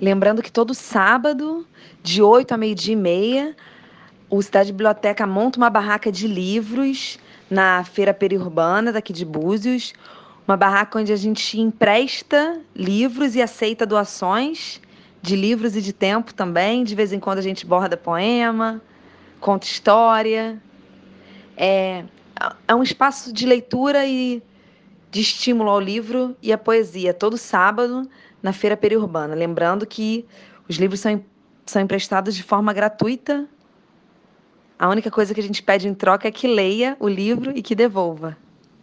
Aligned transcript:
Lembrando 0.00 0.42
que 0.42 0.52
todo 0.52 0.74
sábado, 0.74 1.66
de 2.02 2.20
8 2.22 2.52
a 2.52 2.56
meio-dia 2.56 2.92
e 2.92 2.96
meia, 2.96 3.56
o 4.28 4.42
Cidade 4.42 4.70
Biblioteca 4.70 5.26
monta 5.26 5.58
uma 5.58 5.70
barraca 5.70 6.12
de 6.12 6.28
livros 6.28 7.18
na 7.50 7.82
feira 7.84 8.12
periurbana 8.12 8.92
daqui 8.92 9.12
de 9.12 9.24
Búzios. 9.24 9.94
Uma 10.46 10.56
barraca 10.56 10.98
onde 10.98 11.12
a 11.12 11.16
gente 11.16 11.58
empresta 11.58 12.60
livros 12.74 13.34
e 13.34 13.42
aceita 13.42 13.86
doações 13.86 14.80
de 15.22 15.34
livros 15.34 15.74
e 15.74 15.80
de 15.80 15.94
tempo 15.94 16.34
também. 16.34 16.84
De 16.84 16.94
vez 16.94 17.12
em 17.12 17.18
quando 17.18 17.38
a 17.38 17.42
gente 17.42 17.64
borda 17.64 17.96
poema, 17.96 18.82
conta 19.40 19.66
história. 19.66 20.60
É, 21.56 22.04
é 22.68 22.74
um 22.74 22.82
espaço 22.82 23.32
de 23.32 23.46
leitura 23.46 24.04
e 24.04 24.42
de 25.16 25.22
estímulo 25.22 25.70
ao 25.70 25.80
livro 25.80 26.36
e 26.42 26.52
à 26.52 26.58
poesia, 26.58 27.14
todo 27.14 27.38
sábado 27.38 28.06
na 28.42 28.52
feira 28.52 28.76
periurbana. 28.76 29.34
Lembrando 29.34 29.86
que 29.86 30.26
os 30.68 30.76
livros 30.76 31.00
são, 31.00 31.24
são 31.64 31.80
emprestados 31.80 32.36
de 32.36 32.42
forma 32.42 32.70
gratuita. 32.74 33.48
A 34.78 34.90
única 34.90 35.10
coisa 35.10 35.32
que 35.32 35.40
a 35.40 35.42
gente 35.42 35.62
pede 35.62 35.88
em 35.88 35.94
troca 35.94 36.28
é 36.28 36.30
que 36.30 36.46
leia 36.46 36.98
o 37.00 37.08
livro 37.08 37.50
e 37.56 37.62
que 37.62 37.74
devolva. 37.74 38.36